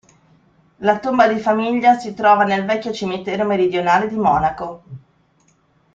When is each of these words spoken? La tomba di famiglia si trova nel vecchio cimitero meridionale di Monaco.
La 0.77 0.97
tomba 0.97 1.27
di 1.27 1.37
famiglia 1.39 1.95
si 1.99 2.15
trova 2.15 2.43
nel 2.43 2.65
vecchio 2.65 2.91
cimitero 2.91 3.45
meridionale 3.45 4.07
di 4.07 4.15
Monaco. 4.15 4.83